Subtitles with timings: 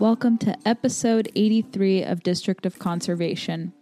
[0.00, 3.72] Welcome to episode 83 of District of Conservation.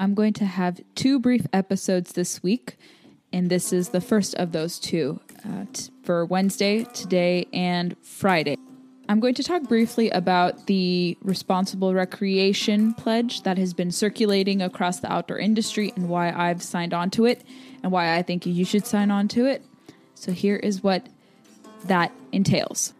[0.00, 2.76] I'm going to have two brief episodes this week,
[3.32, 8.56] and this is the first of those two uh, t- for Wednesday, today, and Friday.
[9.08, 14.98] I'm going to talk briefly about the responsible recreation pledge that has been circulating across
[14.98, 17.44] the outdoor industry and why I've signed on to it
[17.84, 19.64] and why I think you should sign on to it.
[20.16, 21.06] So, here is what
[21.84, 22.94] that entails.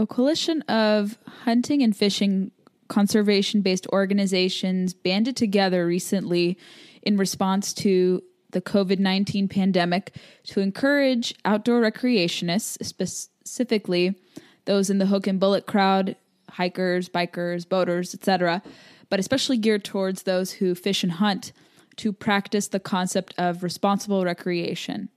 [0.00, 2.52] A coalition of hunting and fishing
[2.88, 6.56] conservation based organizations banded together recently
[7.02, 14.18] in response to the COVID 19 pandemic to encourage outdoor recreationists, specifically
[14.64, 16.16] those in the hook and bullet crowd,
[16.48, 18.62] hikers, bikers, boaters, etc.,
[19.10, 21.52] but especially geared towards those who fish and hunt
[21.96, 25.10] to practice the concept of responsible recreation.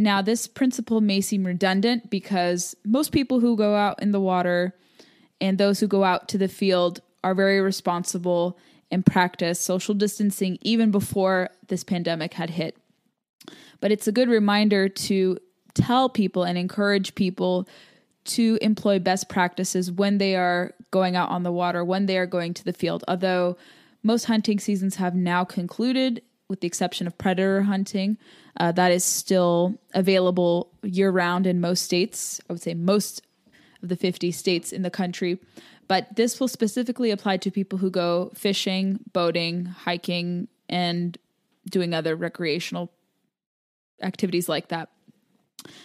[0.00, 4.72] Now, this principle may seem redundant because most people who go out in the water
[5.40, 8.56] and those who go out to the field are very responsible
[8.92, 12.76] and practice social distancing even before this pandemic had hit.
[13.80, 15.36] But it's a good reminder to
[15.74, 17.68] tell people and encourage people
[18.26, 22.26] to employ best practices when they are going out on the water, when they are
[22.26, 23.02] going to the field.
[23.08, 23.56] Although
[24.04, 28.16] most hunting seasons have now concluded, with the exception of predator hunting,
[28.58, 32.40] uh, that is still available year round in most states.
[32.48, 33.22] I would say most
[33.82, 35.38] of the 50 states in the country.
[35.86, 41.16] But this will specifically apply to people who go fishing, boating, hiking, and
[41.70, 42.92] doing other recreational
[44.02, 44.90] activities like that.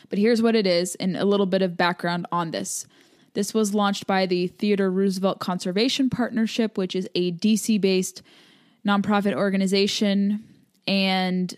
[0.09, 2.85] But here's what it is and a little bit of background on this.
[3.33, 8.21] This was launched by the Theodore Roosevelt Conservation Partnership, which is a DC based
[8.85, 10.43] nonprofit organization.
[10.85, 11.55] And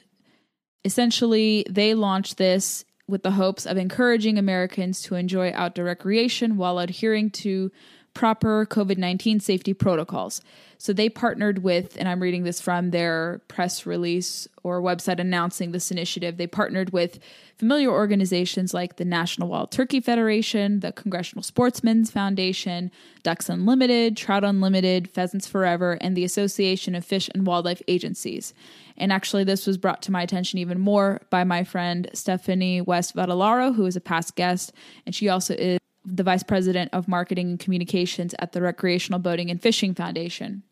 [0.86, 6.80] Essentially, they launched this with the hopes of encouraging Americans to enjoy outdoor recreation while
[6.80, 7.72] adhering to
[8.16, 10.42] proper COVID 19 safety protocols.
[10.78, 15.72] So they partnered with, and I'm reading this from their press release or website announcing
[15.72, 17.20] this initiative, they partnered with
[17.58, 22.92] familiar organizations like the National Wild Turkey Federation, the Congressional Sportsmen's Foundation,
[23.24, 28.54] Ducks Unlimited, Trout Unlimited, Pheasants Forever, and the Association of Fish and Wildlife Agencies.
[28.98, 33.16] And actually, this was brought to my attention even more by my friend Stephanie West
[33.16, 34.74] Vatalaro, who is a past guest,
[35.06, 39.50] and she also is the vice president of marketing and communications at the Recreational Boating
[39.50, 40.64] and Fishing Foundation.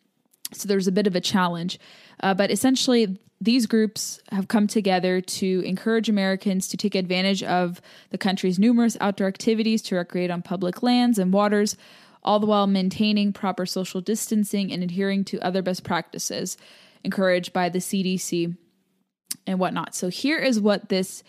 [0.53, 1.79] So there's a bit of a challenge.
[2.21, 7.81] Uh, but essentially, these groups have come together to encourage Americans to take advantage of
[8.09, 11.75] the country's numerous outdoor activities to recreate on public lands and waters,
[12.23, 16.55] all the while maintaining proper social distancing and adhering to other best practices
[17.03, 18.55] encouraged by the CDC
[19.45, 19.93] and whatnot.
[19.93, 21.23] So here is what this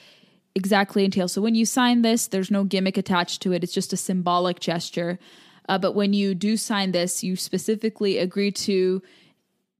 [0.54, 1.32] exactly entails.
[1.32, 4.60] So when you sign this, there's no gimmick attached to it, it's just a symbolic
[4.60, 5.19] gesture.
[5.69, 9.03] Uh, but when you do sign this, you specifically agree to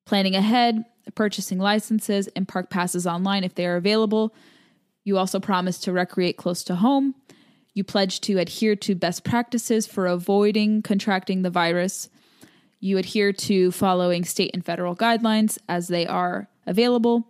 [0.07, 4.35] planning ahead, purchasing licenses, and park passes online if they are available.
[5.05, 7.15] You also promise to recreate close to home.
[7.75, 12.09] You pledge to adhere to best practices for avoiding contracting the virus.
[12.81, 17.29] You adhere to following state and federal guidelines as they are available.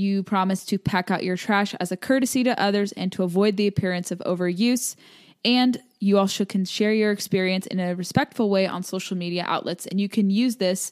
[0.00, 3.58] You promise to pack out your trash as a courtesy to others and to avoid
[3.58, 4.96] the appearance of overuse.
[5.44, 9.84] And you also can share your experience in a respectful way on social media outlets.
[9.84, 10.90] And you can use this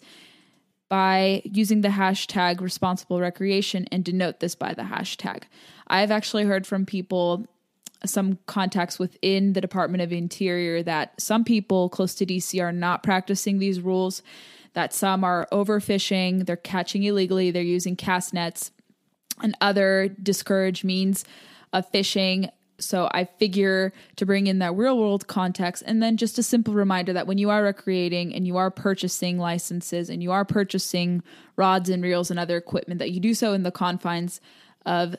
[0.91, 5.45] by using the hashtag responsible recreation and denote this by the hashtag.
[5.87, 7.47] I've actually heard from people
[8.05, 13.03] some contacts within the Department of Interior that some people close to DC are not
[13.03, 14.23] practicing these rules,
[14.75, 18.71] that some are overfishing, they're catching illegally, they're using cast nets
[19.43, 21.25] and other discouraged means
[21.73, 22.51] of fishing.
[22.81, 26.75] So I figure to bring in that real world context and then just a simple
[26.75, 31.23] reminder that when you are recreating and you are purchasing licenses and you are purchasing
[31.57, 34.41] rods and reels and other equipment that you do so in the confines
[34.87, 35.17] of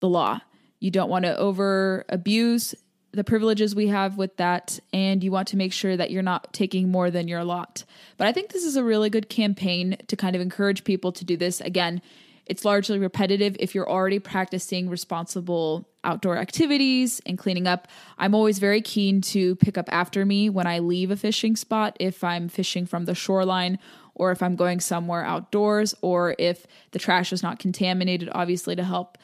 [0.00, 0.40] the law
[0.80, 2.74] you don't want to over abuse
[3.12, 6.52] the privileges we have with that, and you want to make sure that you're not
[6.52, 7.84] taking more than your lot.
[8.16, 11.24] But I think this is a really good campaign to kind of encourage people to
[11.24, 11.60] do this.
[11.60, 12.02] Again,
[12.50, 17.86] it's largely repetitive if you're already practicing responsible outdoor activities and cleaning up.
[18.18, 21.96] I'm always very keen to pick up after me when I leave a fishing spot
[22.00, 23.78] if I'm fishing from the shoreline
[24.16, 28.82] or if I'm going somewhere outdoors or if the trash is not contaminated, obviously to
[28.82, 29.16] help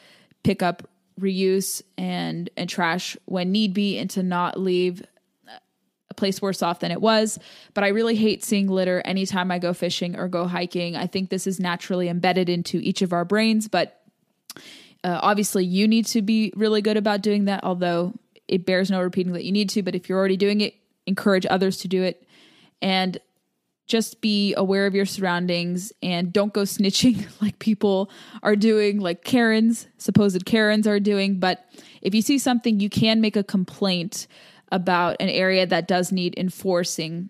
[0.43, 0.87] pick up
[1.19, 5.03] reuse and and trash when need be and to not leave
[6.17, 7.39] place worse off than it was.
[7.73, 10.95] But I really hate seeing litter anytime I go fishing or go hiking.
[10.95, 14.01] I think this is naturally embedded into each of our brains, but
[15.03, 18.13] uh, obviously you need to be really good about doing that, although
[18.47, 19.83] it bears no repeating that you need to.
[19.83, 20.75] But if you're already doing it,
[21.05, 22.23] encourage others to do it.
[22.81, 23.17] And
[23.87, 28.11] just be aware of your surroundings and don't go snitching like people
[28.43, 31.39] are doing, like Karens, supposed Karens are doing.
[31.39, 31.65] But
[32.01, 34.27] if you see something, you can make a complaint
[34.71, 37.29] about an area that does need enforcing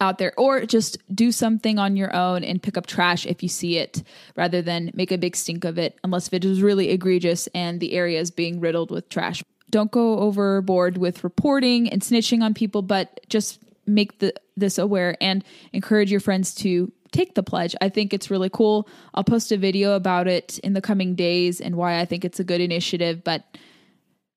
[0.00, 3.48] out there or just do something on your own and pick up trash if you
[3.48, 4.02] see it
[4.36, 7.94] rather than make a big stink of it unless it is really egregious and the
[7.94, 12.82] area is being riddled with trash don't go overboard with reporting and snitching on people
[12.82, 17.74] but just make the, this aware and encourage your friends to take the pledge.
[17.80, 18.88] I think it's really cool.
[19.14, 22.38] I'll post a video about it in the coming days and why I think it's
[22.38, 23.44] a good initiative, but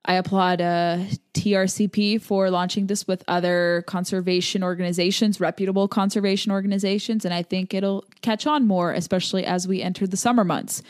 [0.04, 0.98] I applaud uh,
[1.36, 8.06] TRCP for launching this with other conservation organizations, reputable conservation organizations, and I think it'll
[8.22, 10.82] catch on more, especially as we enter the summer months.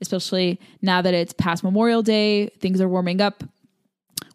[0.00, 3.42] Especially now that it's past Memorial Day, things are warming up.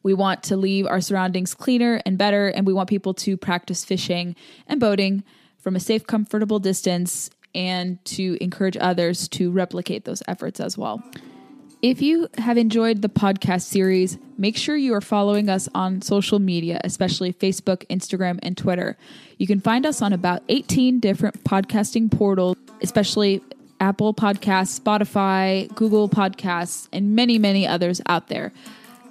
[0.01, 3.86] We want to leave our surroundings cleaner and better, and we want people to practice
[3.86, 4.36] fishing
[4.68, 5.24] and boating
[5.59, 11.03] from a safe, comfortable distance and to encourage others to replicate those efforts as well.
[11.83, 16.39] If you have enjoyed the podcast series, make sure you are following us on social
[16.39, 18.95] media, especially Facebook, Instagram, and Twitter.
[19.38, 23.41] You can find us on about 18 different podcasting portals, especially
[23.81, 28.53] Apple Podcasts, Spotify, Google Podcasts, and many, many others out there.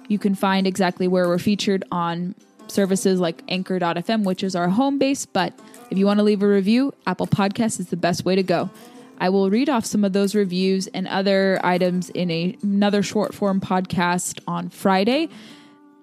[0.07, 2.33] You can find exactly where we're featured on
[2.65, 5.27] services like anchor.fm, which is our home base.
[5.27, 5.53] But
[5.91, 8.71] if you want to leave a review, Apple Podcasts is the best way to go.
[9.23, 13.33] I will read off some of those reviews and other items in a, another short
[13.33, 15.29] form podcast on Friday.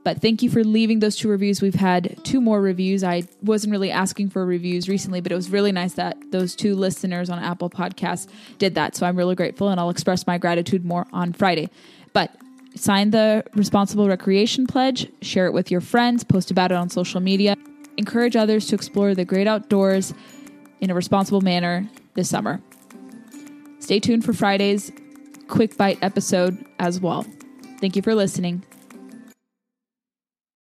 [0.05, 1.61] But thank you for leaving those two reviews.
[1.61, 3.05] We've had two more reviews.
[3.05, 6.75] I wasn't really asking for reviews recently, but it was really nice that those two
[6.75, 8.27] listeners on Apple Podcasts
[8.57, 8.97] did that.
[8.97, 11.69] So I'm really grateful and I'll express my gratitude more on Friday.
[12.15, 12.35] But
[12.75, 17.21] Sign the Responsible Recreation Pledge, share it with your friends, post about it on social
[17.21, 17.55] media.
[17.99, 20.15] Encourage others to explore the great outdoors
[20.81, 22.63] in a responsible manner this summer.
[23.91, 24.93] Stay tuned for Friday's
[25.49, 27.27] quick bite episode as well.
[27.81, 28.63] Thank you for listening.